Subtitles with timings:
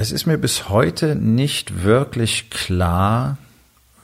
[0.00, 3.36] Es ist mir bis heute nicht wirklich klar,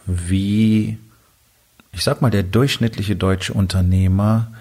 [0.05, 0.99] wie,
[1.91, 4.53] ich sag mal, der durchschnittliche deutsche Unternehmer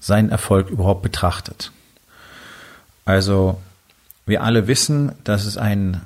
[0.00, 1.70] seinen Erfolg überhaupt betrachtet.
[3.04, 3.60] Also,
[4.26, 6.00] wir alle wissen, dass es einen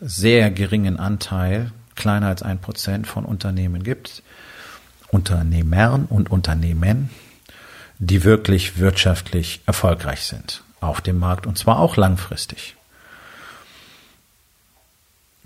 [0.00, 4.22] sehr geringen Anteil, kleiner als ein Prozent von Unternehmen gibt,
[5.08, 7.10] Unternehmern und Unternehmen,
[7.98, 12.75] die wirklich wirtschaftlich erfolgreich sind auf dem Markt und zwar auch langfristig.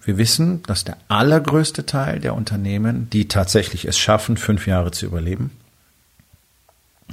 [0.02, 5.06] Wir wissen, dass der allergrößte Teil der Unternehmen, die tatsächlich es schaffen, fünf Jahre zu
[5.06, 5.50] überleben,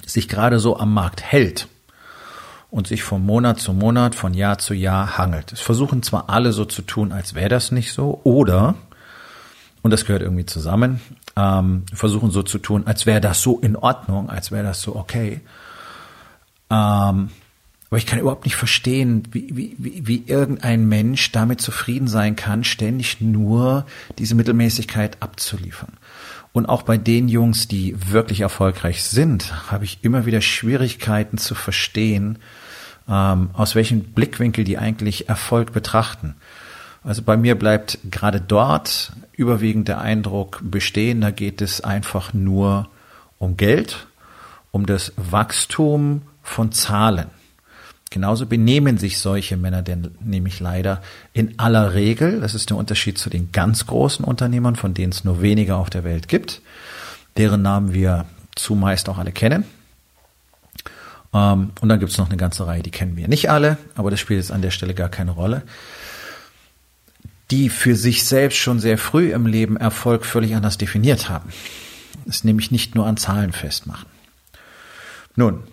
[0.06, 1.68] sich gerade so am Markt hält
[2.70, 5.52] und sich von Monat zu Monat, von Jahr zu Jahr hangelt.
[5.52, 8.76] Es versuchen zwar alle so zu tun, als wäre das nicht so, oder,
[9.82, 11.02] und das gehört irgendwie zusammen,
[11.36, 14.96] ähm, versuchen so zu tun, als wäre das so in Ordnung, als wäre das so
[14.96, 15.42] okay.
[16.70, 17.30] Ähm,
[17.90, 22.66] aber ich kann überhaupt nicht verstehen, wie, wie, wie, irgendein Mensch damit zufrieden sein kann,
[22.66, 23.86] ständig nur
[24.18, 25.94] diese Mittelmäßigkeit abzuliefern.
[26.52, 31.56] Und auch bei den Jungs, die wirklich erfolgreich sind, habe ich immer wieder Schwierigkeiten zu
[31.56, 32.40] verstehen,
[33.08, 36.36] ähm, aus welchem Blickwinkel die eigentlich Erfolg betrachten.
[37.04, 42.90] Also bei mir bleibt gerade dort überwiegend der Eindruck bestehen, da geht es einfach nur
[43.38, 44.08] um Geld,
[44.72, 47.28] um das Wachstum von Zahlen.
[48.10, 51.02] Genauso benehmen sich solche Männer denn nämlich leider
[51.34, 52.40] in aller Regel.
[52.40, 55.90] Das ist der Unterschied zu den ganz großen Unternehmern, von denen es nur wenige auf
[55.90, 56.62] der Welt gibt,
[57.36, 58.26] deren Namen wir
[58.56, 59.66] zumeist auch alle kennen.
[61.34, 64.10] Ähm, und dann gibt es noch eine ganze Reihe, die kennen wir nicht alle, aber
[64.10, 65.64] das spielt jetzt an der Stelle gar keine Rolle.
[67.52, 71.50] Die für sich selbst schon sehr früh im Leben Erfolg völlig anders definiert haben.
[72.26, 74.08] Das nämlich nicht nur an Zahlen festmachen.
[75.36, 75.64] Nun,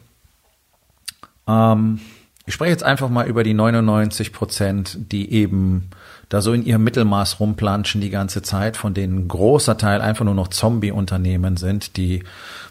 [1.48, 2.00] ähm,
[2.46, 5.88] ich spreche jetzt einfach mal über die 99 Prozent, die eben
[6.28, 10.24] da so in ihrem Mittelmaß rumplanschen die ganze Zeit, von denen ein großer Teil einfach
[10.24, 12.22] nur noch Zombie-Unternehmen sind, die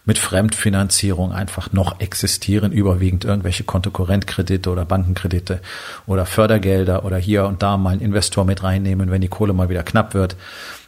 [0.06, 5.62] mit Fremdfinanzierung einfach noch existieren, überwiegend irgendwelche Kontokorrentkredite oder Bankenkredite
[6.06, 9.70] oder Fördergelder oder hier und da mal einen Investor mit reinnehmen, wenn die Kohle mal
[9.70, 10.36] wieder knapp wird.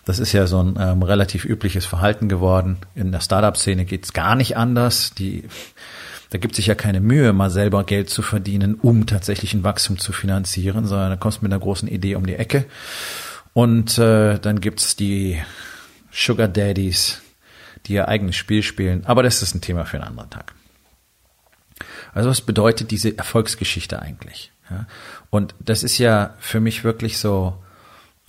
[0.03, 2.77] Das ist ja so ein ähm, relativ übliches Verhalten geworden.
[2.93, 5.13] In der Startup-Szene geht's gar nicht anders.
[5.17, 5.45] Die
[6.29, 9.97] da gibt sich ja keine Mühe, mal selber Geld zu verdienen, um tatsächlich ein Wachstum
[9.97, 12.65] zu finanzieren, sondern da kommst du mit einer großen Idee um die Ecke.
[13.53, 15.41] Und äh, dann gibt's die
[16.11, 17.21] Sugar Daddies,
[17.85, 19.05] die ihr eigenes Spiel spielen.
[19.05, 20.53] Aber das ist ein Thema für einen anderen Tag.
[22.13, 24.51] Also was bedeutet diese Erfolgsgeschichte eigentlich?
[24.69, 24.87] Ja?
[25.29, 27.61] Und das ist ja für mich wirklich so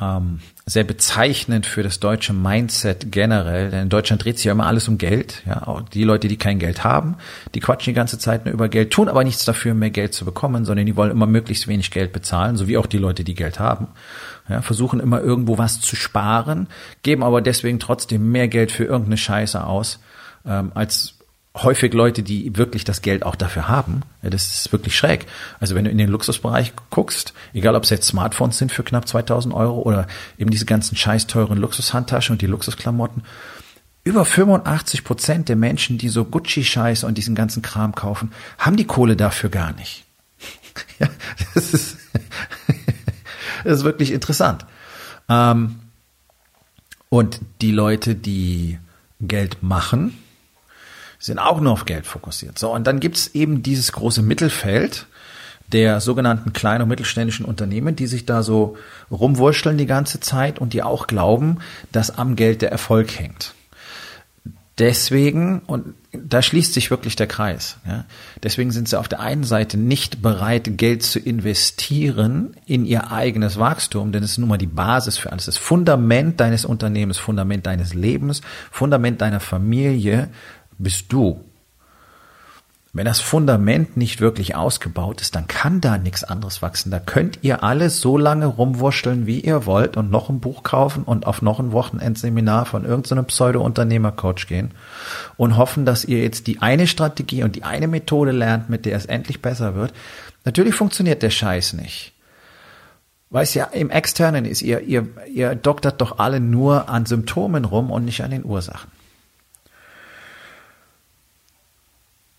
[0.00, 3.70] ähm, sehr bezeichnend für das deutsche Mindset generell.
[3.70, 5.44] Denn in Deutschland dreht sich ja immer alles um Geld.
[5.46, 7.14] Ja, auch die Leute, die kein Geld haben,
[7.54, 10.24] die quatschen die ganze Zeit nur über Geld, tun aber nichts dafür, mehr Geld zu
[10.24, 13.34] bekommen, sondern die wollen immer möglichst wenig Geld bezahlen, so wie auch die Leute, die
[13.34, 13.86] Geld haben.
[14.48, 16.66] Ja, versuchen immer irgendwo was zu sparen,
[17.04, 20.00] geben aber deswegen trotzdem mehr Geld für irgendeine Scheiße aus,
[20.44, 21.15] ähm, als
[21.62, 24.02] häufig Leute, die wirklich das Geld auch dafür haben.
[24.22, 25.26] Das ist wirklich schräg.
[25.58, 29.08] Also wenn du in den Luxusbereich guckst, egal ob es jetzt Smartphones sind für knapp
[29.08, 30.06] 2000 Euro oder
[30.38, 33.22] eben diese ganzen scheiß teuren Luxushandtaschen und die Luxusklamotten,
[34.04, 38.84] über 85 Prozent der Menschen, die so Gucci-Scheiß und diesen ganzen Kram kaufen, haben die
[38.84, 40.04] Kohle dafür gar nicht.
[41.00, 41.08] ja,
[41.54, 41.96] das ist,
[43.64, 44.64] das ist wirklich interessant.
[45.28, 45.80] Ähm,
[47.08, 48.78] und die Leute, die
[49.20, 50.16] Geld machen,
[51.26, 52.58] sind auch nur auf Geld fokussiert.
[52.58, 55.06] So, und dann gibt's eben dieses große Mittelfeld
[55.72, 58.76] der sogenannten kleinen und mittelständischen Unternehmen, die sich da so
[59.10, 61.58] rumwurschteln die ganze Zeit und die auch glauben,
[61.92, 63.52] dass am Geld der Erfolg hängt.
[64.78, 68.04] Deswegen, und da schließt sich wirklich der Kreis, ja,
[68.42, 73.58] deswegen sind sie auf der einen Seite nicht bereit, Geld zu investieren in ihr eigenes
[73.58, 75.46] Wachstum, denn es ist nun mal die Basis für alles.
[75.46, 80.28] Das Fundament deines Unternehmens, Fundament deines Lebens, Fundament deiner Familie
[80.78, 81.44] bist du.
[82.96, 86.90] Wenn das Fundament nicht wirklich ausgebaut ist, dann kann da nichts anderes wachsen.
[86.90, 91.02] Da könnt ihr alle so lange rumwurschteln, wie ihr wollt und noch ein Buch kaufen
[91.02, 94.70] und auf noch ein Wochenendseminar von irgendeinem Pseudo-Unternehmer-Coach gehen
[95.36, 98.96] und hoffen, dass ihr jetzt die eine Strategie und die eine Methode lernt, mit der
[98.96, 99.92] es endlich besser wird.
[100.46, 102.14] Natürlich funktioniert der Scheiß nicht.
[103.28, 104.62] Weil es ja im Externen ist.
[104.62, 108.90] Ihr, ihr, ihr doktert doch alle nur an Symptomen rum und nicht an den Ursachen.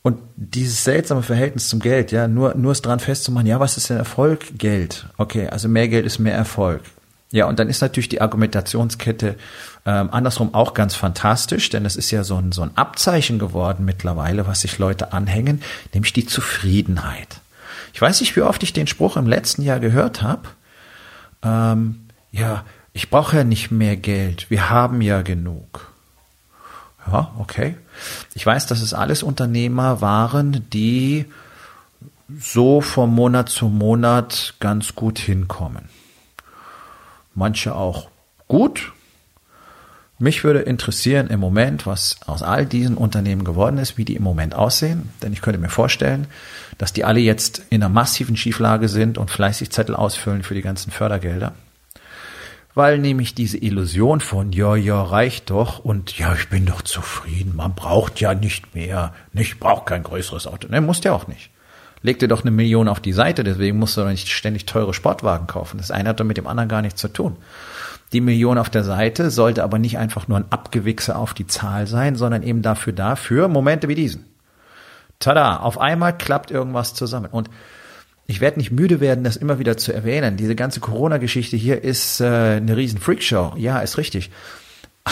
[0.07, 3.89] Und dieses seltsame Verhältnis zum Geld, ja, nur, nur es dran festzumachen, ja, was ist
[3.89, 4.57] denn Erfolg?
[4.57, 5.05] Geld.
[5.17, 6.79] Okay, also mehr Geld ist mehr Erfolg.
[7.33, 9.35] Ja, und dann ist natürlich die Argumentationskette
[9.85, 13.83] ähm, andersrum auch ganz fantastisch, denn es ist ja so ein, so ein Abzeichen geworden
[13.83, 15.61] mittlerweile, was sich Leute anhängen,
[15.93, 17.41] nämlich die Zufriedenheit.
[17.93, 20.43] Ich weiß nicht, wie oft ich den Spruch im letzten Jahr gehört habe.
[21.43, 22.63] Ähm, ja,
[22.93, 25.91] ich brauche ja nicht mehr Geld, wir haben ja genug.
[27.11, 27.75] Ja, okay.
[28.33, 31.25] Ich weiß, dass es alles Unternehmer waren, die
[32.39, 35.89] so von Monat zu Monat ganz gut hinkommen.
[37.33, 38.09] Manche auch
[38.47, 38.91] gut.
[40.19, 44.23] Mich würde interessieren im Moment, was aus all diesen Unternehmen geworden ist, wie die im
[44.23, 45.09] Moment aussehen.
[45.21, 46.27] Denn ich könnte mir vorstellen,
[46.79, 50.63] dass die alle jetzt in einer massiven Schieflage sind und fleißig Zettel ausfüllen für die
[50.63, 51.53] ganzen Fördergelder
[52.77, 57.55] weil nämlich diese Illusion von, ja, ja, reicht doch und ja, ich bin doch zufrieden,
[57.55, 60.67] man braucht ja nicht mehr, ich brauche kein größeres Auto.
[60.69, 61.49] Ne, musst ja auch nicht.
[62.03, 64.93] Leg dir doch eine Million auf die Seite, deswegen musst du doch nicht ständig teure
[64.93, 65.77] Sportwagen kaufen.
[65.79, 67.35] Das eine hat doch mit dem anderen gar nichts zu tun.
[68.13, 71.87] Die Million auf der Seite sollte aber nicht einfach nur ein Abgewichse auf die Zahl
[71.87, 74.25] sein, sondern eben dafür dafür Momente wie diesen.
[75.19, 77.29] Tada, auf einmal klappt irgendwas zusammen.
[77.31, 77.49] Und
[78.27, 80.35] ich werde nicht müde werden, das immer wieder zu erwähnen.
[80.35, 83.53] Diese ganze Corona-Geschichte hier ist äh, eine riesen Freakshow.
[83.55, 84.29] Ja, ist richtig.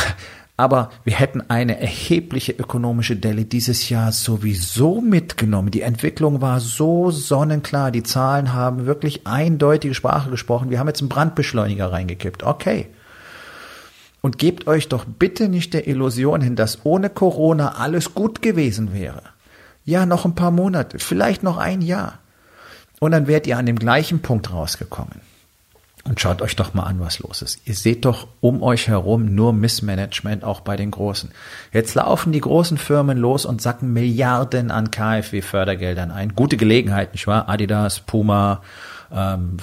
[0.58, 5.72] Aber wir hätten eine erhebliche ökonomische Delle dieses Jahr sowieso mitgenommen.
[5.72, 7.92] Die Entwicklung war so sonnenklar.
[7.92, 10.70] Die Zahlen haben wirklich eindeutige Sprache gesprochen.
[10.70, 12.44] Wir haben jetzt einen Brandbeschleuniger reingekippt.
[12.44, 12.88] Okay.
[14.22, 18.94] Und gebt euch doch bitte nicht der Illusion hin, dass ohne Corona alles gut gewesen
[18.94, 19.22] wäre.
[19.84, 22.20] Ja, noch ein paar Monate, vielleicht noch ein Jahr.
[23.00, 25.22] Und dann werdet ihr an dem gleichen Punkt rausgekommen.
[26.08, 27.62] Und schaut euch doch mal an, was los ist.
[27.66, 31.32] Ihr seht doch um euch herum nur Missmanagement, auch bei den Großen.
[31.74, 36.36] Jetzt laufen die großen Firmen los und sacken Milliarden an KfW-Fördergeldern ein.
[36.36, 37.50] Gute Gelegenheit, nicht wahr?
[37.50, 38.62] Adidas, Puma,
[39.12, 39.58] ähm,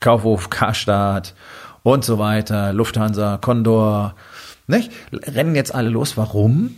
[0.00, 1.34] Kaufhof, Karstadt
[1.84, 4.16] und so weiter, Lufthansa, Condor,
[4.66, 4.90] nicht?
[5.12, 6.16] Rennen jetzt alle los.
[6.16, 6.74] Warum?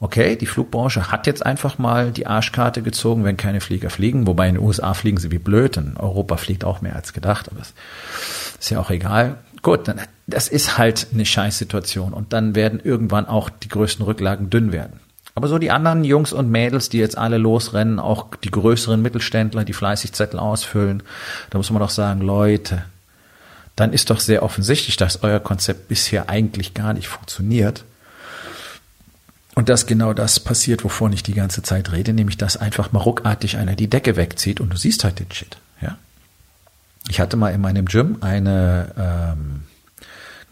[0.00, 4.48] Okay, die Flugbranche hat jetzt einfach mal die Arschkarte gezogen, wenn keine Flieger fliegen, wobei
[4.48, 7.60] in den USA fliegen sie wie blöd, in Europa fliegt auch mehr als gedacht, aber
[7.60, 7.74] es
[8.58, 9.36] ist ja auch egal.
[9.62, 14.48] Gut, dann, das ist halt eine Scheißsituation und dann werden irgendwann auch die größten Rücklagen
[14.48, 15.00] dünn werden.
[15.34, 19.64] Aber so die anderen Jungs und Mädels, die jetzt alle losrennen, auch die größeren Mittelständler,
[19.64, 21.02] die fleißig Zettel ausfüllen,
[21.50, 22.84] da muss man doch sagen, Leute,
[23.76, 27.84] dann ist doch sehr offensichtlich, dass euer Konzept bisher eigentlich gar nicht funktioniert
[29.54, 33.00] und dass genau das passiert, wovon ich die ganze Zeit rede, nämlich dass einfach mal
[33.00, 35.56] ruckartig einer die Decke wegzieht und du siehst halt den Shit.
[35.80, 35.98] Ja?
[37.08, 39.62] Ich hatte mal in meinem Gym eine ähm,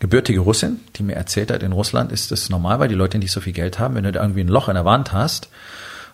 [0.01, 3.33] gebürtige Russin, die mir erzählt hat, in Russland ist es normal, weil die Leute nicht
[3.33, 5.49] so viel Geld haben, wenn du da irgendwie ein Loch in der Wand hast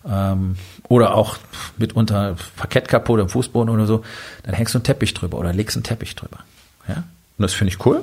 [0.07, 0.57] ähm,
[0.89, 1.37] oder auch
[1.79, 4.05] mitunter Parkett kaputt im Fußboden oder so,
[4.43, 6.39] dann hängst du einen Teppich drüber oder legst einen Teppich drüber.
[6.89, 6.97] Ja?
[6.97, 8.03] Und das finde ich cool.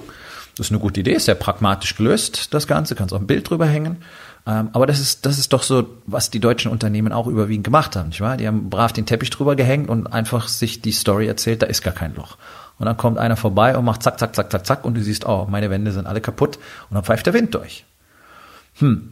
[0.58, 3.50] Das ist eine gute Idee, ist sehr pragmatisch gelöst, das Ganze, kannst auch ein Bild
[3.50, 3.98] drüber hängen.
[4.48, 7.96] Ähm, aber das ist, das ist doch so, was die deutschen Unternehmen auch überwiegend gemacht
[7.96, 8.38] haben, nicht wahr?
[8.38, 11.84] Die haben brav den Teppich drüber gehängt und einfach sich die Story erzählt, da ist
[11.84, 12.38] gar kein Loch.
[12.80, 15.28] Und dann kommt einer vorbei und macht zack, zack, zack, zack, zack und du siehst,
[15.28, 16.58] oh, meine Wände sind alle kaputt
[16.90, 17.86] und dann pfeift der Wind durch.
[18.80, 19.12] Hm.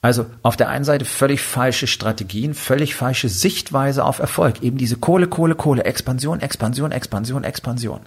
[0.00, 4.60] Also auf der einen Seite völlig falsche Strategien, völlig falsche Sichtweise auf Erfolg.
[4.62, 8.00] Eben diese Kohle, Kohle, Kohle, Expansion, Expansion, Expansion, Expansion.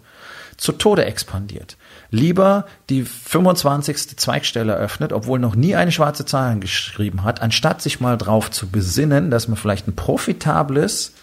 [0.57, 1.77] Zu Tode expandiert
[2.15, 4.17] lieber die 25.
[4.17, 8.67] Zweigstelle eröffnet, obwohl noch nie eine schwarze Zahl geschrieben hat, anstatt sich mal drauf zu
[8.67, 11.13] besinnen, dass man vielleicht ein profitables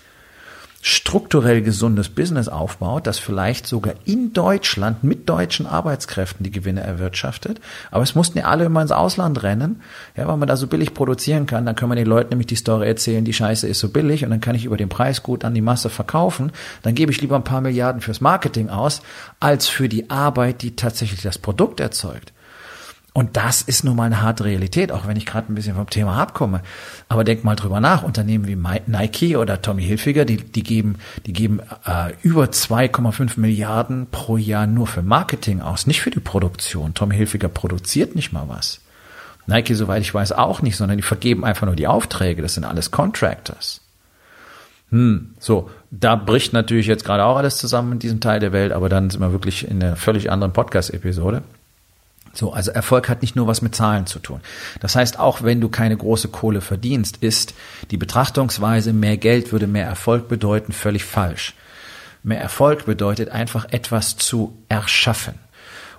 [0.85, 7.61] strukturell gesundes Business aufbaut, das vielleicht sogar in Deutschland mit deutschen Arbeitskräften die Gewinne erwirtschaftet.
[7.93, 9.81] Aber es mussten ja alle immer ins Ausland rennen,
[10.17, 11.65] ja, weil man da so billig produzieren kann.
[11.67, 14.31] Dann können wir den Leuten nämlich die Story erzählen, die Scheiße ist so billig und
[14.31, 16.51] dann kann ich über den Preis gut an die Masse verkaufen.
[16.83, 19.03] Dann gebe ich lieber ein paar Milliarden fürs Marketing aus,
[19.39, 22.33] als für die Arbeit, die tatsächlich das Produkt erzeugt.
[23.15, 25.91] Und das ist nun mal eine harte Realität, auch wenn ich gerade ein bisschen vom
[25.91, 26.63] Thema abkomme.
[27.11, 28.03] Aber denk mal drüber nach.
[28.03, 34.07] Unternehmen wie Nike oder Tommy Hilfiger, die, die geben, die geben äh, über 2,5 Milliarden
[34.11, 36.95] pro Jahr nur für Marketing aus, nicht für die Produktion.
[36.95, 38.81] Tommy Hilfiger produziert nicht mal was.
[39.47, 42.41] Nike, soweit ich weiß, auch nicht, sondern die vergeben einfach nur die Aufträge.
[42.41, 43.83] Das sind alles Contractors.
[44.91, 48.73] Hm, so, da bricht natürlich jetzt gerade auch alles zusammen in diesem Teil der Welt,
[48.73, 51.43] aber dann sind wir wirklich in einer völlig anderen Podcast-Episode.
[52.33, 54.41] So, also Erfolg hat nicht nur was mit Zahlen zu tun.
[54.81, 57.55] Das heißt, auch wenn du keine große Kohle verdienst, ist
[57.91, 61.55] die Betrachtungsweise, mehr Geld würde mehr Erfolg bedeuten, völlig falsch.
[62.23, 65.35] Mehr Erfolg bedeutet einfach etwas zu erschaffen.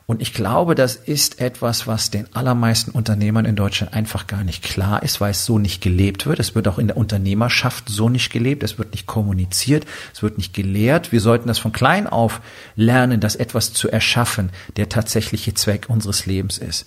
[0.05, 4.61] Und ich glaube, das ist etwas, was den allermeisten Unternehmern in Deutschland einfach gar nicht
[4.61, 6.39] klar ist, weil es so nicht gelebt wird.
[6.39, 8.63] Es wird auch in der Unternehmerschaft so nicht gelebt.
[8.63, 9.85] Es wird nicht kommuniziert.
[10.13, 11.13] Es wird nicht gelehrt.
[11.13, 12.41] Wir sollten das von klein auf
[12.75, 16.85] lernen, das etwas zu erschaffen, der tatsächliche Zweck unseres Lebens ist.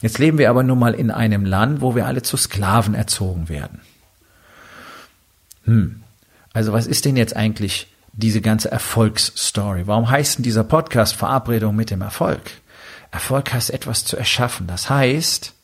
[0.00, 3.48] Jetzt leben wir aber nun mal in einem Land, wo wir alle zu Sklaven erzogen
[3.48, 3.80] werden.
[5.64, 6.02] Hm.
[6.52, 9.86] Also was ist denn jetzt eigentlich diese ganze Erfolgsstory?
[9.86, 12.42] Warum heißt denn dieser Podcast Verabredung mit dem Erfolg?
[13.10, 14.66] Erfolg heißt etwas zu erschaffen.
[14.66, 15.54] Das heißt,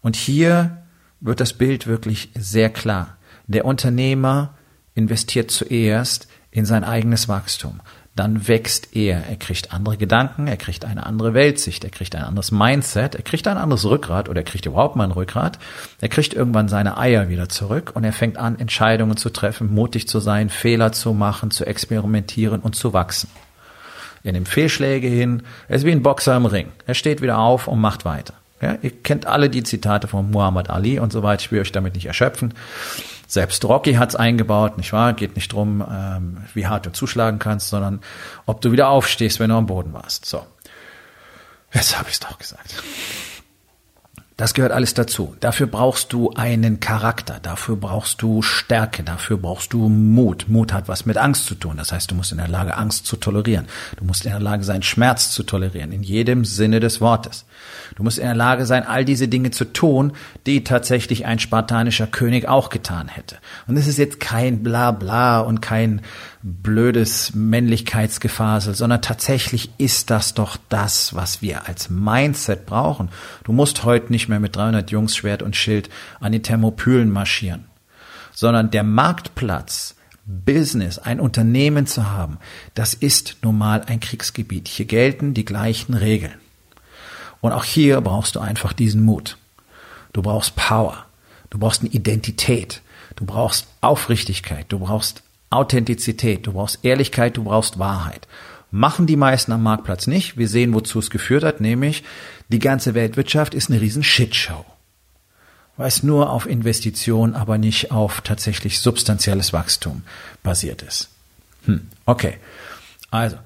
[0.00, 0.82] und hier
[1.20, 3.16] wird das Bild wirklich sehr klar.
[3.46, 4.54] Der Unternehmer
[4.94, 7.80] investiert zuerst in sein eigenes Wachstum
[8.18, 9.24] dann wächst er.
[9.28, 13.22] Er kriegt andere Gedanken, er kriegt eine andere Weltsicht, er kriegt ein anderes Mindset, er
[13.22, 15.58] kriegt ein anderes Rückgrat oder er kriegt überhaupt mal ein Rückgrat.
[16.00, 20.08] Er kriegt irgendwann seine Eier wieder zurück und er fängt an, Entscheidungen zu treffen, mutig
[20.08, 23.30] zu sein, Fehler zu machen, zu experimentieren und zu wachsen.
[24.24, 26.72] Er nimmt Fehlschläge hin, er ist wie ein Boxer im Ring.
[26.86, 28.34] Er steht wieder auf und macht weiter.
[28.60, 31.42] Ja, ihr kennt alle die Zitate von Muhammad Ali und so weiter.
[31.42, 32.54] Ich will euch damit nicht erschöpfen.
[33.26, 35.12] Selbst Rocky hat's eingebaut, nicht wahr?
[35.12, 38.00] Geht nicht drum, ähm, wie hart du zuschlagen kannst, sondern
[38.46, 40.24] ob du wieder aufstehst, wenn du am Boden warst.
[40.24, 40.46] So.
[41.72, 42.82] Jetzt habe ich's doch gesagt.
[44.38, 45.34] Das gehört alles dazu.
[45.40, 50.44] Dafür brauchst du einen Charakter, dafür brauchst du Stärke, dafür brauchst du Mut.
[50.46, 51.76] Mut hat was mit Angst zu tun.
[51.76, 53.66] Das heißt, du musst in der Lage, Angst zu tolerieren.
[53.96, 57.46] Du musst in der Lage sein, Schmerz zu tolerieren, in jedem Sinne des Wortes.
[57.96, 60.12] Du musst in der Lage sein, all diese Dinge zu tun,
[60.46, 63.38] die tatsächlich ein spartanischer König auch getan hätte.
[63.66, 66.00] Und es ist jetzt kein Blabla und kein
[66.42, 73.08] blödes Männlichkeitsgefasel, sondern tatsächlich ist das doch das, was wir als Mindset brauchen.
[73.44, 75.88] Du musst heute nicht mehr mit 300 Jungs Schwert und Schild
[76.20, 77.64] an die Thermopylen marschieren,
[78.32, 82.38] sondern der Marktplatz, Business, ein Unternehmen zu haben,
[82.74, 84.68] das ist nun mal ein Kriegsgebiet.
[84.68, 86.34] Hier gelten die gleichen Regeln.
[87.40, 89.38] Und auch hier brauchst du einfach diesen Mut.
[90.12, 91.06] Du brauchst Power.
[91.50, 92.82] Du brauchst eine Identität.
[93.16, 94.66] Du brauchst Aufrichtigkeit.
[94.68, 98.28] Du brauchst Authentizität, du brauchst Ehrlichkeit, du brauchst Wahrheit.
[98.70, 100.36] Machen die meisten am Marktplatz nicht.
[100.36, 102.04] Wir sehen, wozu es geführt hat, nämlich
[102.48, 104.64] die ganze Weltwirtschaft ist eine riesen Shitshow.
[105.78, 110.02] Weil nur auf Investition, aber nicht auf tatsächlich substanzielles Wachstum
[110.42, 111.08] basiert ist.
[111.64, 112.38] Hm, okay.
[113.10, 113.36] Also,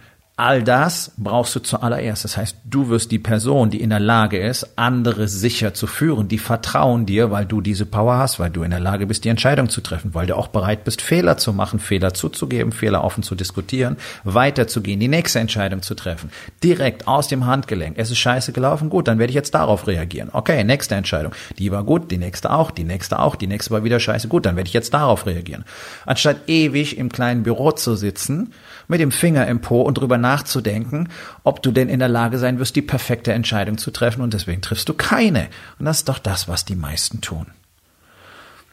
[0.45, 2.25] All das brauchst du zuallererst.
[2.25, 6.27] Das heißt, du wirst die Person, die in der Lage ist, andere sicher zu führen,
[6.27, 9.29] die vertrauen dir, weil du diese Power hast, weil du in der Lage bist, die
[9.29, 13.23] Entscheidung zu treffen, weil du auch bereit bist, Fehler zu machen, Fehler zuzugeben, Fehler offen
[13.23, 16.33] zu diskutieren, weiterzugehen, die nächste Entscheidung zu treffen.
[16.65, 17.97] Direkt aus dem Handgelenk.
[17.97, 20.31] Es ist scheiße gelaufen, gut, dann werde ich jetzt darauf reagieren.
[20.33, 21.31] Okay, nächste Entscheidung.
[21.61, 24.45] Die war gut, die nächste auch, die nächste auch, die nächste war wieder scheiße, gut,
[24.45, 25.65] dann werde ich jetzt darauf reagieren.
[26.05, 28.53] Anstatt ewig im kleinen Büro zu sitzen,
[28.89, 31.09] mit dem Finger im Po und drüber nachzudenken,
[31.45, 34.63] ob du denn in der Lage sein wirst, die perfekte Entscheidung zu treffen und deswegen
[34.63, 35.49] triffst du keine.
[35.79, 37.47] Und das ist doch das, was die meisten tun.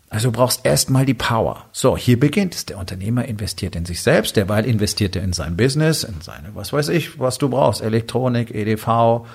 [0.10, 1.66] Also du brauchst erstmal die Power.
[1.72, 2.66] So, hier beginnt es.
[2.66, 6.74] Der Unternehmer investiert in sich selbst, derweil investiert er in sein Business, in seine, was
[6.74, 9.28] weiß ich, was du brauchst, Elektronik, EDV,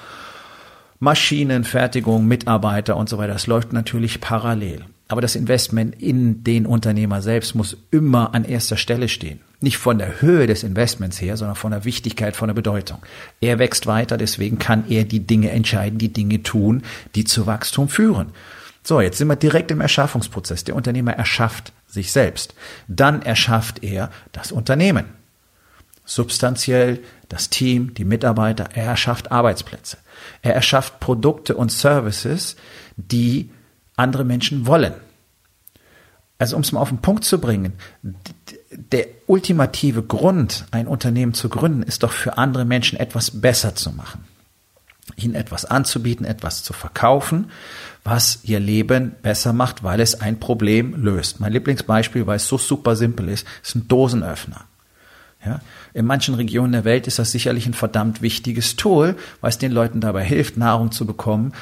[0.98, 3.34] Maschinen, Fertigung, Mitarbeiter und so weiter.
[3.34, 4.84] Das läuft natürlich parallel.
[5.08, 9.40] Aber das Investment in den Unternehmer selbst muss immer an erster Stelle stehen.
[9.60, 12.98] Nicht von der Höhe des Investments her, sondern von der Wichtigkeit, von der Bedeutung.
[13.40, 16.82] Er wächst weiter, deswegen kann er die Dinge entscheiden, die Dinge tun,
[17.14, 18.32] die zu Wachstum führen.
[18.82, 20.64] So, jetzt sind wir direkt im Erschaffungsprozess.
[20.64, 22.54] Der Unternehmer erschafft sich selbst.
[22.88, 25.06] Dann erschafft er das Unternehmen.
[26.04, 29.96] Substanziell das Team, die Mitarbeiter, er erschafft Arbeitsplätze.
[30.42, 32.56] Er erschafft Produkte und Services,
[32.96, 33.50] die
[33.96, 34.94] andere Menschen wollen.
[36.38, 37.74] Also um es mal auf den Punkt zu bringen,
[38.70, 43.92] der ultimative Grund, ein Unternehmen zu gründen, ist doch für andere Menschen etwas besser zu
[43.92, 44.24] machen.
[45.16, 47.50] Ihnen etwas anzubieten, etwas zu verkaufen,
[48.02, 51.40] was ihr Leben besser macht, weil es ein Problem löst.
[51.40, 54.64] Mein Lieblingsbeispiel, weil es so super simpel ist, ist ein Dosenöffner.
[55.44, 55.60] Ja,
[55.92, 59.72] in manchen Regionen der Welt ist das sicherlich ein verdammt wichtiges Tool, weil es den
[59.72, 61.52] Leuten dabei hilft, Nahrung zu bekommen,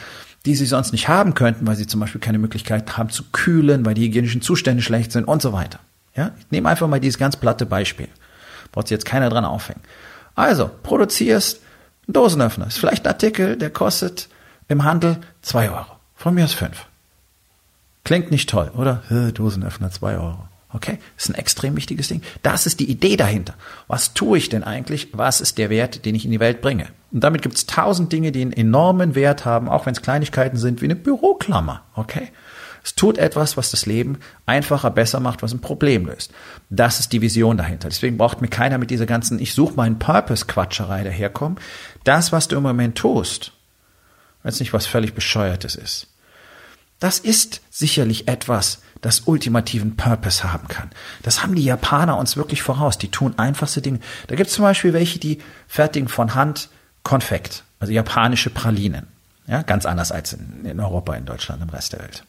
[0.44, 3.84] die sie sonst nicht haben könnten, weil sie zum Beispiel keine Möglichkeit haben zu kühlen,
[3.86, 5.78] weil die hygienischen Zustände schlecht sind und so weiter.
[6.14, 8.08] Ja, ich nehme einfach mal dieses ganz platte Beispiel.
[8.72, 9.80] Braucht sich jetzt keiner dran aufhängen.
[10.34, 11.60] Also, produzierst
[12.06, 12.66] einen Dosenöffner.
[12.66, 14.28] Ist vielleicht ein Artikel, der kostet
[14.68, 15.86] im Handel zwei Euro.
[16.16, 16.86] Von mir aus fünf.
[18.04, 19.02] Klingt nicht toll, oder?
[19.34, 20.48] Dosenöffner, zwei Euro.
[20.74, 22.22] Okay, ist ein extrem wichtiges Ding.
[22.42, 23.54] Das ist die Idee dahinter.
[23.88, 25.08] Was tue ich denn eigentlich?
[25.12, 26.86] Was ist der Wert, den ich in die Welt bringe?
[27.10, 30.56] Und damit gibt es tausend Dinge, die einen enormen Wert haben, auch wenn es Kleinigkeiten
[30.56, 31.82] sind, wie eine Büroklammer.
[31.94, 32.28] Okay?
[32.84, 36.32] Es tut etwas, was das Leben einfacher, besser macht, was ein Problem löst.
[36.68, 37.88] Das ist die Vision dahinter.
[37.88, 41.58] Deswegen braucht mir keiner mit dieser ganzen Ich suche meinen Purpose-Quatscherei daherkommen.
[42.04, 43.52] Das, was du im Moment tust,
[44.42, 46.08] wenn es nicht was völlig Bescheuertes ist,
[46.98, 50.90] das ist sicherlich etwas, das ultimativen Purpose haben kann.
[51.22, 52.96] Das haben die Japaner uns wirklich voraus.
[52.96, 53.98] Die tun einfachste Dinge.
[54.28, 56.70] Da gibt es zum Beispiel welche, die fertigen von Hand
[57.02, 59.08] Konfekt, also japanische Pralinen.
[59.48, 62.24] Ja, ganz anders als in, in Europa, in Deutschland, im Rest der Welt.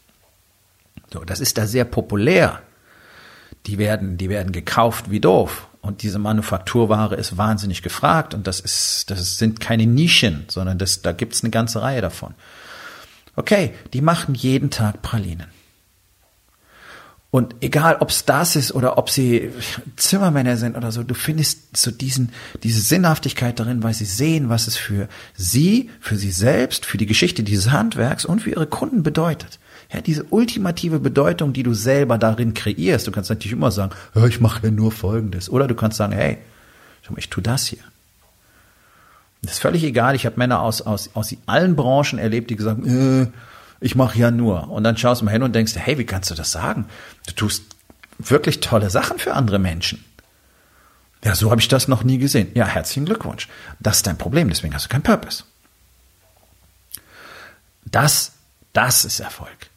[1.14, 2.60] So, das ist da sehr populär.
[3.68, 5.68] Die werden, die werden gekauft wie doof.
[5.82, 11.04] Und diese Manufakturware ist wahnsinnig gefragt und das ist, das sind keine Nischen, sondern das,
[11.04, 12.34] da gibt's eine ganze Reihe davon.
[13.36, 15.48] Okay, die machen jeden Tag Pralinen.
[17.34, 19.50] Und egal, ob es das ist oder ob sie
[19.96, 22.30] Zimmermänner sind oder so, du findest so diesen,
[22.62, 27.08] diese Sinnhaftigkeit darin, weil sie sehen, was es für sie, für sie selbst, für die
[27.08, 29.58] Geschichte dieses Handwerks und für ihre Kunden bedeutet.
[29.92, 33.08] Ja, diese ultimative Bedeutung, die du selber darin kreierst.
[33.08, 33.96] Du kannst natürlich immer sagen,
[34.28, 35.50] ich mache ja nur Folgendes.
[35.50, 36.38] Oder du kannst sagen, hey,
[37.18, 37.80] ich tue das hier.
[39.42, 40.14] Das ist völlig egal.
[40.14, 43.28] Ich habe Männer aus, aus, aus allen Branchen erlebt, die gesagt haben, äh,
[43.84, 44.70] ich mache ja nur.
[44.70, 46.88] Und dann schaust du mal hin und denkst, hey, wie kannst du das sagen?
[47.28, 47.64] Du tust
[48.18, 50.04] wirklich tolle Sachen für andere Menschen.
[51.24, 52.52] Ja, so habe ich das noch nie gesehen.
[52.54, 53.48] Ja, herzlichen Glückwunsch.
[53.80, 55.44] Das ist dein Problem, deswegen hast du keinen Purpose.
[57.86, 58.32] Das,
[58.72, 59.70] das ist Erfolg.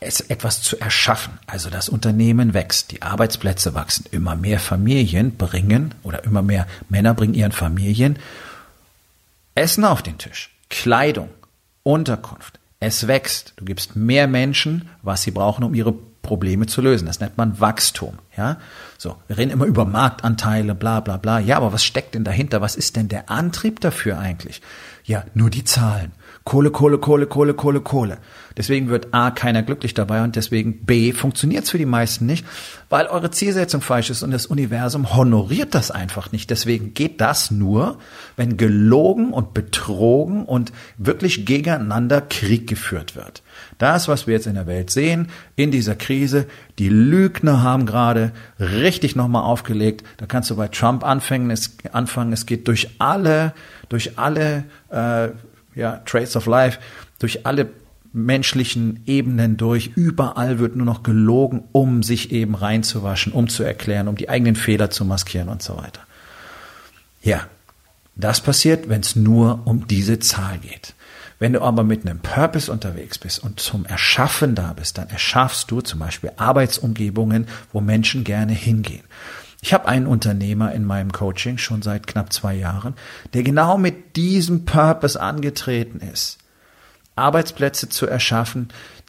[0.00, 1.38] Es etwas zu erschaffen.
[1.46, 7.14] Also das Unternehmen wächst, die Arbeitsplätze wachsen, immer mehr Familien bringen oder immer mehr Männer
[7.14, 8.18] bringen ihren Familien
[9.54, 11.30] Essen auf den Tisch, Kleidung,
[11.82, 13.54] Unterkunft, es wächst.
[13.56, 15.94] Du gibst mehr Menschen, was sie brauchen, um ihre
[16.26, 17.06] Probleme zu lösen.
[17.06, 18.18] Das nennt man Wachstum.
[18.36, 18.58] Ja,
[18.98, 19.16] so.
[19.28, 21.38] Wir reden immer über Marktanteile, bla, bla, bla.
[21.38, 22.60] Ja, aber was steckt denn dahinter?
[22.60, 24.60] Was ist denn der Antrieb dafür eigentlich?
[25.04, 26.12] Ja, nur die Zahlen.
[26.46, 28.18] Kohle, Kohle, Kohle, Kohle, Kohle, Kohle.
[28.56, 32.46] Deswegen wird A keiner glücklich dabei und deswegen B funktioniert es für die meisten nicht,
[32.88, 36.48] weil eure Zielsetzung falsch ist und das Universum honoriert das einfach nicht.
[36.48, 37.98] Deswegen geht das nur,
[38.36, 43.42] wenn gelogen und betrogen und wirklich gegeneinander Krieg geführt wird.
[43.78, 46.46] Das, was wir jetzt in der Welt sehen, in dieser Krise,
[46.78, 48.30] die Lügner haben gerade
[48.60, 50.06] richtig nochmal aufgelegt.
[50.18, 51.50] Da kannst du bei Trump anfangen.
[51.50, 52.32] Es, anfangen.
[52.32, 53.52] es geht durch alle,
[53.88, 55.30] durch alle äh,
[55.76, 56.80] ja, Traits of Life,
[57.20, 57.68] durch alle
[58.12, 59.92] menschlichen Ebenen durch.
[59.94, 64.56] Überall wird nur noch gelogen, um sich eben reinzuwaschen, um zu erklären, um die eigenen
[64.56, 66.00] Fehler zu maskieren und so weiter.
[67.22, 67.46] Ja,
[68.16, 70.94] das passiert, wenn es nur um diese Zahl geht.
[71.38, 75.70] Wenn du aber mit einem Purpose unterwegs bist und zum Erschaffen da bist, dann erschaffst
[75.70, 79.04] du zum Beispiel Arbeitsumgebungen, wo Menschen gerne hingehen.
[79.60, 82.94] Ich habe einen Unternehmer in meinem Coaching schon seit knapp zwei Jahren,
[83.34, 86.38] der genau mit diesem Purpose angetreten ist.
[87.16, 88.68] Arbeitsplätze zu erschaffen,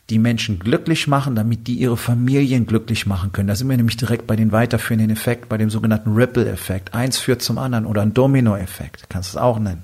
[0.10, 3.50] die Menschen glücklich machen, damit die ihre Familien glücklich machen können.
[3.50, 6.94] Da sind wir nämlich direkt bei den weiterführenden Effekt, bei dem sogenannten Ripple-Effekt.
[6.94, 9.84] Eins führt zum anderen oder ein Domino-Effekt, kannst du es auch nennen.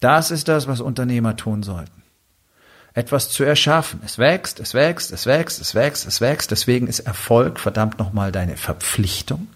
[0.00, 1.98] Das ist das, was Unternehmer tun sollten
[2.98, 4.00] etwas zu erschaffen.
[4.04, 6.50] Es wächst, es wächst, es wächst, es wächst, es wächst.
[6.50, 9.46] Deswegen ist Erfolg verdammt nochmal deine Verpflichtung.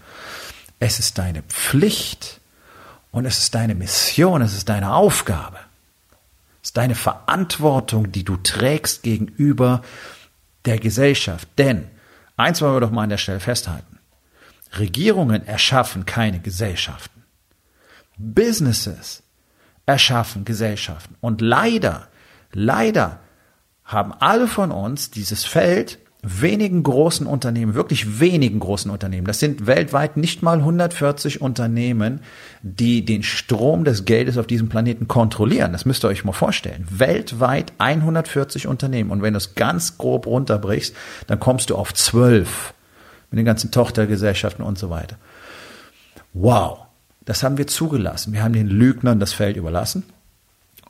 [0.79, 2.41] Es ist deine Pflicht
[3.11, 5.59] und es ist deine Mission, es ist deine Aufgabe.
[6.63, 9.83] Es ist deine Verantwortung, die du trägst gegenüber
[10.65, 11.49] der Gesellschaft.
[11.59, 11.91] Denn,
[12.37, 13.99] eins wollen wir doch mal an der Stelle festhalten.
[14.79, 17.25] Regierungen erschaffen keine Gesellschaften.
[18.17, 19.25] Businesses
[19.85, 21.17] erschaffen Gesellschaften.
[21.21, 22.07] Und leider,
[22.53, 23.19] leider
[23.93, 29.27] haben alle von uns dieses Feld wenigen großen Unternehmen, wirklich wenigen großen Unternehmen.
[29.27, 32.21] Das sind weltweit nicht mal 140 Unternehmen,
[32.63, 35.73] die den Strom des Geldes auf diesem Planeten kontrollieren.
[35.73, 36.87] Das müsst ihr euch mal vorstellen.
[36.89, 39.11] Weltweit 140 Unternehmen.
[39.11, 40.95] Und wenn du es ganz grob runterbrichst,
[41.27, 42.73] dann kommst du auf zwölf
[43.33, 45.17] mit den ganzen Tochtergesellschaften und so weiter.
[46.35, 46.87] Wow.
[47.25, 48.33] Das haben wir zugelassen.
[48.33, 50.05] Wir haben den Lügnern das Feld überlassen.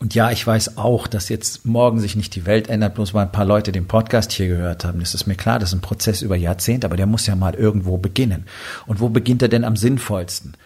[0.03, 3.23] Und ja, ich weiß auch, dass jetzt morgen sich nicht die Welt ändert, bloß weil
[3.23, 4.99] ein paar Leute den Podcast hier gehört haben.
[4.99, 7.55] Das ist mir klar, das ist ein Prozess über Jahrzehnte, aber der muss ja mal
[7.55, 8.47] irgendwo beginnen.
[8.89, 10.57] Und wo beginnt er denn am sinnvollsten?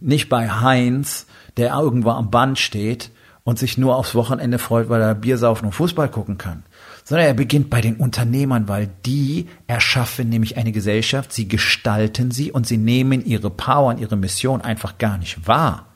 [0.00, 1.26] Nicht bei Heinz,
[1.56, 3.12] der irgendwo am Band steht
[3.44, 6.64] und sich nur aufs Wochenende freut, weil er Bier saufen und Fußball gucken kann.
[7.04, 12.50] Sondern er beginnt bei den Unternehmern, weil die erschaffen nämlich eine Gesellschaft, sie gestalten sie
[12.50, 15.86] und sie nehmen ihre Power und ihre Mission einfach gar nicht wahr.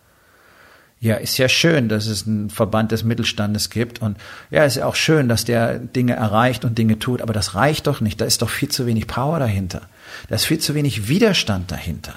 [1.02, 4.18] Ja, ist ja schön, dass es einen Verband des Mittelstandes gibt und
[4.50, 7.86] ja, ist ja auch schön, dass der Dinge erreicht und Dinge tut, aber das reicht
[7.86, 8.20] doch nicht.
[8.20, 9.80] Da ist doch viel zu wenig Power dahinter.
[10.28, 12.12] Da ist viel zu wenig Widerstand dahinter.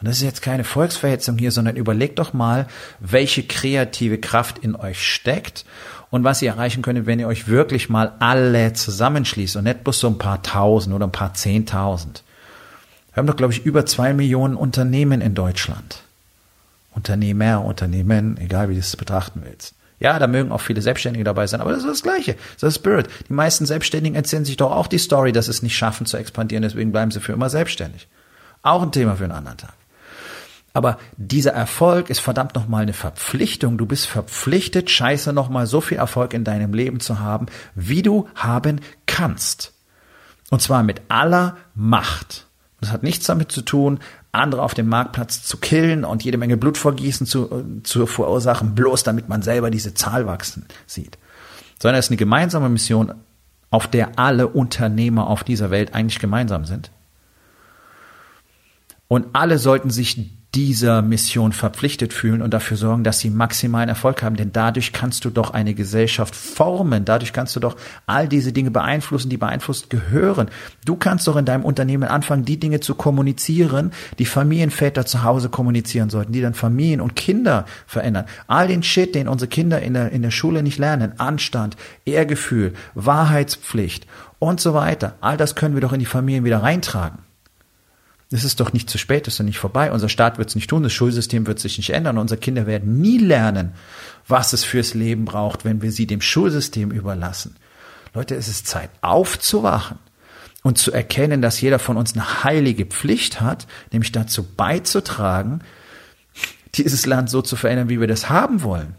[0.00, 2.66] Und das ist jetzt keine Volksverhetzung hier, sondern überlegt doch mal,
[2.98, 5.64] welche kreative Kraft in euch steckt
[6.10, 10.00] und was ihr erreichen könnt, wenn ihr euch wirklich mal alle zusammenschließt und nicht bloß
[10.00, 12.24] so ein paar Tausend oder ein paar Zehntausend.
[13.12, 16.02] Wir haben doch, glaube ich, über zwei Millionen Unternehmen in Deutschland.
[16.94, 19.74] Unternehmer, Unternehmen, egal wie du es betrachten willst.
[19.98, 22.34] Ja, da mögen auch viele Selbstständige dabei sein, aber das ist das Gleiche.
[22.54, 23.08] Das ist Spirit.
[23.28, 26.16] Die meisten Selbstständigen erzählen sich doch auch die Story, dass sie es nicht schaffen zu
[26.16, 28.08] expandieren, deswegen bleiben sie für immer selbstständig.
[28.62, 29.74] Auch ein Thema für einen anderen Tag.
[30.74, 33.76] Aber dieser Erfolg ist verdammt nochmal eine Verpflichtung.
[33.76, 38.28] Du bist verpflichtet, scheiße nochmal so viel Erfolg in deinem Leben zu haben, wie du
[38.34, 39.72] haben kannst.
[40.50, 42.46] Und zwar mit aller Macht.
[42.80, 44.00] Das hat nichts damit zu tun,
[44.32, 49.28] andere auf dem Marktplatz zu killen und jede Menge Blutvergießen zu, zu verursachen, bloß damit
[49.28, 51.18] man selber diese Zahl wachsen sieht.
[51.78, 53.14] Sondern es ist eine gemeinsame Mission,
[53.70, 56.90] auf der alle Unternehmer auf dieser Welt eigentlich gemeinsam sind.
[59.08, 64.22] Und alle sollten sich dieser Mission verpflichtet fühlen und dafür sorgen, dass sie maximalen Erfolg
[64.22, 64.36] haben.
[64.36, 67.06] Denn dadurch kannst du doch eine Gesellschaft formen.
[67.06, 70.50] Dadurch kannst du doch all diese Dinge beeinflussen, die beeinflusst gehören.
[70.84, 75.48] Du kannst doch in deinem Unternehmen anfangen, die Dinge zu kommunizieren, die Familienväter zu Hause
[75.48, 78.26] kommunizieren sollten, die dann Familien und Kinder verändern.
[78.46, 81.14] All den Shit, den unsere Kinder in der, in der Schule nicht lernen.
[81.18, 84.06] Anstand, Ehrgefühl, Wahrheitspflicht
[84.38, 85.14] und so weiter.
[85.22, 87.31] All das können wir doch in die Familien wieder reintragen.
[88.32, 89.92] Es ist doch nicht zu spät, es ist doch nicht vorbei.
[89.92, 92.18] Unser Staat wird es nicht tun, das Schulsystem wird sich nicht ändern.
[92.18, 93.72] Unsere Kinder werden nie lernen,
[94.26, 97.56] was es fürs Leben braucht, wenn wir sie dem Schulsystem überlassen.
[98.14, 99.98] Leute, es ist Zeit aufzuwachen
[100.62, 105.60] und zu erkennen, dass jeder von uns eine heilige Pflicht hat, nämlich dazu beizutragen,
[106.74, 108.94] dieses Land so zu verändern, wie wir das haben wollen.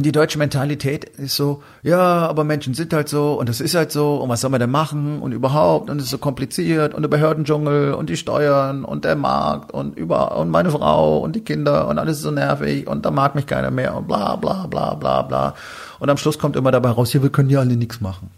[0.00, 3.74] Und die deutsche Mentalität ist so, ja, aber Menschen sind halt so und das ist
[3.74, 6.94] halt so und was soll man denn machen und überhaupt und es ist so kompliziert
[6.94, 11.36] und der Behördendschungel und die Steuern und der Markt und über und meine Frau und
[11.36, 14.36] die Kinder und alles ist so nervig und da mag mich keiner mehr und bla
[14.36, 15.54] bla bla bla bla.
[15.98, 18.30] Und am Schluss kommt immer dabei raus, ja, wir können ja alle nichts machen.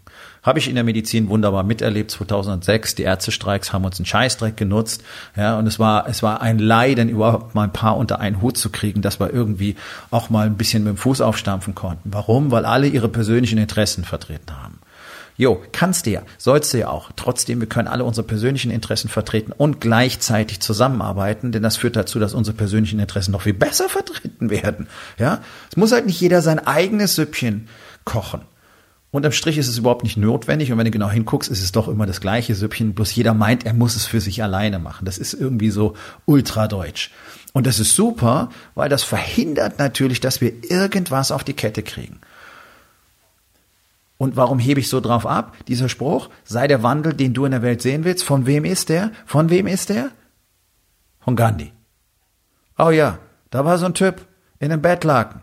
[0.43, 2.11] Habe ich in der Medizin wunderbar miterlebt.
[2.11, 5.03] 2006, die Ärztestreiks haben uns einen Scheißdreck genutzt.
[5.35, 8.57] Ja, und es war, es war ein Leiden, überhaupt mal ein paar unter einen Hut
[8.57, 9.75] zu kriegen, dass wir irgendwie
[10.11, 12.09] auch mal ein bisschen mit dem Fuß aufstampfen konnten.
[12.13, 12.51] Warum?
[12.51, 14.79] Weil alle ihre persönlichen Interessen vertreten haben.
[15.35, 17.11] Jo, kannst du ja, sollst du ja auch.
[17.15, 22.19] Trotzdem, wir können alle unsere persönlichen Interessen vertreten und gleichzeitig zusammenarbeiten, denn das führt dazu,
[22.19, 24.87] dass unsere persönlichen Interessen noch viel besser vertreten werden.
[25.17, 25.39] Ja,
[25.71, 27.67] es muss halt nicht jeder sein eigenes Süppchen
[28.05, 28.41] kochen.
[29.13, 31.87] Unterm Strich ist es überhaupt nicht notwendig und wenn du genau hinguckst, ist es doch
[31.87, 35.05] immer das gleiche Süppchen, bloß jeder meint, er muss es für sich alleine machen.
[35.05, 35.95] Das ist irgendwie so
[36.25, 37.11] ultradeutsch.
[37.53, 42.21] Und das ist super, weil das verhindert natürlich, dass wir irgendwas auf die Kette kriegen.
[44.17, 45.57] Und warum hebe ich so drauf ab?
[45.67, 48.89] Dieser Spruch, sei der Wandel, den du in der Welt sehen willst, von wem ist
[48.89, 49.11] der?
[49.27, 50.09] Von wem ist der?
[51.19, 51.71] Von Gandhi.
[52.79, 53.19] Oh ja,
[53.51, 54.25] da war so ein Typ
[54.57, 55.41] in einem Bettlaken.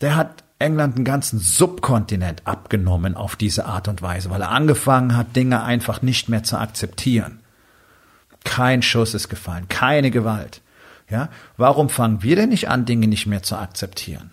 [0.00, 5.16] Der hat England einen ganzen Subkontinent abgenommen auf diese Art und Weise, weil er angefangen
[5.16, 7.40] hat, Dinge einfach nicht mehr zu akzeptieren.
[8.44, 10.62] Kein Schuss ist gefallen, keine Gewalt.
[11.10, 14.30] Ja, warum fangen wir denn nicht an, Dinge nicht mehr zu akzeptieren?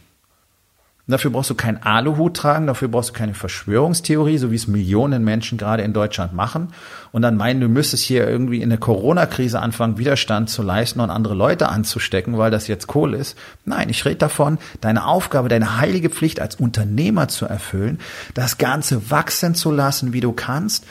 [1.09, 5.23] Dafür brauchst du keinen Aluhut tragen, dafür brauchst du keine Verschwörungstheorie, so wie es Millionen
[5.23, 6.69] Menschen gerade in Deutschland machen
[7.11, 11.09] und dann meinen, du müsstest hier irgendwie in der Corona-Krise anfangen, Widerstand zu leisten und
[11.09, 13.37] andere Leute anzustecken, weil das jetzt cool ist.
[13.65, 17.99] Nein, ich rede davon, deine Aufgabe, deine heilige Pflicht als Unternehmer zu erfüllen,
[18.35, 20.85] das Ganze wachsen zu lassen, wie du kannst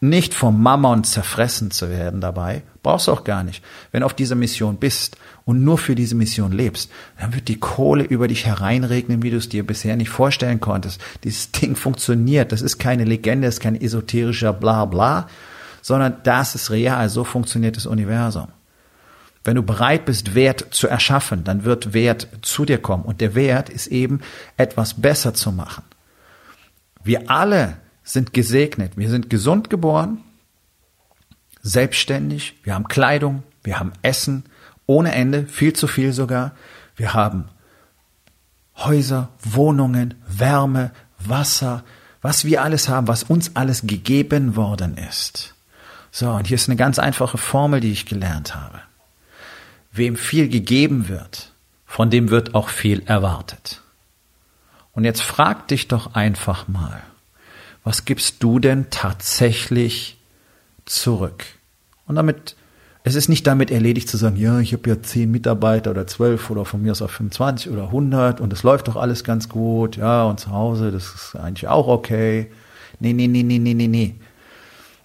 [0.00, 3.62] nicht vom Mammon zerfressen zu werden dabei, brauchst du auch gar nicht.
[3.92, 7.60] Wenn du auf dieser Mission bist und nur für diese Mission lebst, dann wird die
[7.60, 11.02] Kohle über dich hereinregnen, wie du es dir bisher nicht vorstellen konntest.
[11.22, 12.50] Dieses Ding funktioniert.
[12.50, 15.28] Das ist keine Legende, das ist kein esoterischer Blabla,
[15.82, 17.10] sondern das ist real.
[17.10, 18.48] So funktioniert das Universum.
[19.44, 23.04] Wenn du bereit bist, Wert zu erschaffen, dann wird Wert zu dir kommen.
[23.04, 24.20] Und der Wert ist eben,
[24.56, 25.84] etwas besser zu machen.
[27.02, 28.96] Wir alle sind gesegnet.
[28.96, 30.18] Wir sind gesund geboren,
[31.62, 34.44] selbstständig, wir haben Kleidung, wir haben Essen
[34.86, 36.52] ohne Ende, viel zu viel sogar.
[36.96, 37.48] Wir haben
[38.76, 41.84] Häuser, Wohnungen, Wärme, Wasser,
[42.22, 45.54] was wir alles haben, was uns alles gegeben worden ist.
[46.10, 48.80] So, und hier ist eine ganz einfache Formel, die ich gelernt habe.
[49.92, 51.52] Wem viel gegeben wird,
[51.86, 53.82] von dem wird auch viel erwartet.
[54.92, 57.00] Und jetzt frag dich doch einfach mal,
[57.84, 60.18] was gibst du denn tatsächlich
[60.84, 61.44] zurück?
[62.06, 62.56] Und damit
[63.02, 66.50] Es ist nicht damit erledigt zu sagen, ja, ich habe ja zehn Mitarbeiter oder zwölf
[66.50, 69.96] oder von mir aus auch 25 oder 100 und es läuft doch alles ganz gut,
[69.96, 72.50] ja, und zu Hause, das ist eigentlich auch okay.
[72.98, 74.16] Nee, nee, nee, nee, nee, nee, nee.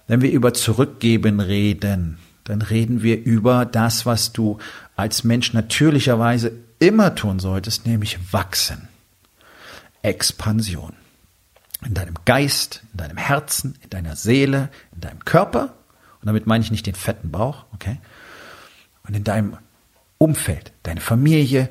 [0.08, 4.58] Wenn wir über Zurückgeben reden, dann reden wir über das, was du
[4.94, 8.88] als Mensch natürlicherweise immer tun solltest, nämlich wachsen.
[10.02, 10.92] Expansion.
[11.86, 15.74] In deinem Geist, in deinem Herzen, in deiner Seele, in deinem Körper
[16.26, 18.00] und damit meine ich nicht den fetten Bauch, okay?
[19.06, 19.58] Und in deinem
[20.18, 21.68] Umfeld, deine Familie,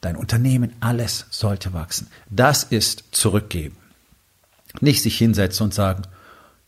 [0.00, 2.08] dein Unternehmen, alles sollte wachsen.
[2.30, 3.76] Das ist zurückgeben.
[4.80, 6.02] Nicht sich hinsetzen und sagen,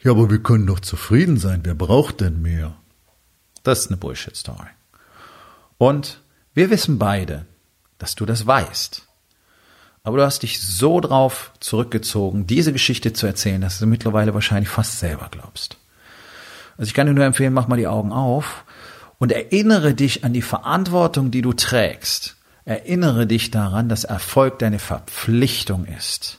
[0.00, 2.76] ja, aber wir können doch zufrieden sein, wer braucht denn mehr?
[3.62, 4.70] Das ist eine Bullshit-Story.
[5.76, 6.20] Und
[6.54, 7.46] wir wissen beide,
[7.98, 9.07] dass du das weißt.
[10.08, 14.70] Aber du hast dich so drauf zurückgezogen, diese Geschichte zu erzählen, dass du mittlerweile wahrscheinlich
[14.70, 15.76] fast selber glaubst.
[16.78, 18.64] Also ich kann dir nur empfehlen, mach mal die Augen auf
[19.18, 22.36] und erinnere dich an die Verantwortung, die du trägst.
[22.64, 26.38] Erinnere dich daran, dass Erfolg deine Verpflichtung ist.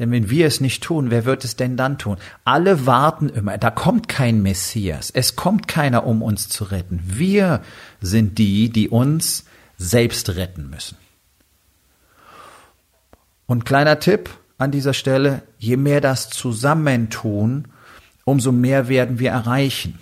[0.00, 2.16] Denn wenn wir es nicht tun, wer wird es denn dann tun?
[2.44, 7.00] Alle warten immer, da kommt kein Messias, es kommt keiner, um uns zu retten.
[7.04, 7.62] Wir
[8.00, 9.44] sind die, die uns
[9.78, 10.96] selbst retten müssen.
[13.46, 17.68] Und kleiner Tipp an dieser Stelle, je mehr das Zusammentun,
[18.24, 19.98] umso mehr werden wir erreichen.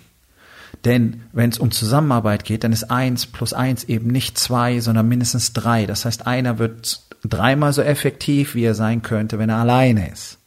[0.85, 5.07] Denn wenn es um Zusammenarbeit geht, dann ist eins plus eins eben nicht zwei, sondern
[5.07, 5.85] mindestens drei.
[5.85, 10.39] Das heißt, einer wird dreimal so effektiv, wie er sein könnte, wenn er alleine ist.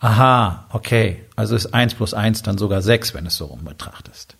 [0.00, 1.24] Aha, okay.
[1.36, 4.36] Also ist eins plus eins dann sogar sechs, wenn es so rum betrachtest.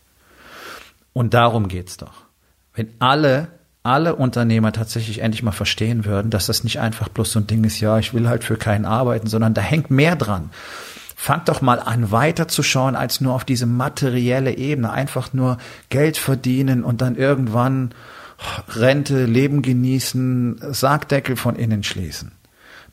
[1.13, 2.27] Und darum geht's doch.
[2.75, 3.49] Wenn alle,
[3.89, 7.65] alle Unternehmer tatsächlich endlich mal verstehen würden, dass das nicht einfach bloß so ein Ding
[7.65, 10.51] ist, ja, ich will halt für keinen arbeiten, sondern da hängt mehr dran.
[11.17, 14.93] Fangt doch mal an, weiterzuschauen als nur auf diese materielle Ebene.
[14.93, 15.57] Einfach nur
[15.89, 17.93] Geld verdienen und dann irgendwann
[18.69, 22.33] Rente, Leben genießen, Sargdeckel von innen schließen.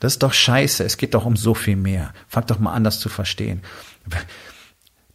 [0.00, 0.82] Das ist doch scheiße.
[0.82, 2.12] Es geht doch um so viel mehr.
[2.26, 3.60] Fangt doch mal an, das zu verstehen.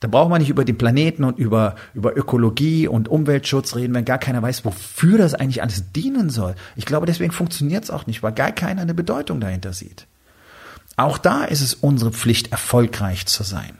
[0.01, 4.03] Da braucht man nicht über den Planeten und über, über Ökologie und Umweltschutz reden, wenn
[4.03, 6.55] gar keiner weiß, wofür das eigentlich alles dienen soll.
[6.75, 10.07] Ich glaube, deswegen funktioniert es auch nicht, weil gar keiner eine Bedeutung dahinter sieht.
[10.97, 13.77] Auch da ist es unsere Pflicht, erfolgreich zu sein.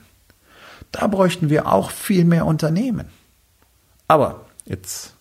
[0.92, 3.08] Da bräuchten wir auch viel mehr Unternehmen.
[4.06, 5.14] Aber jetzt,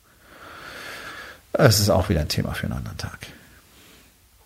[1.54, 3.26] es ist auch wieder ein Thema für einen anderen Tag.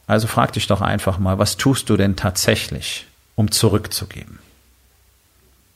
[0.07, 4.39] Also frag dich doch einfach mal, was tust du denn tatsächlich, um zurückzugeben?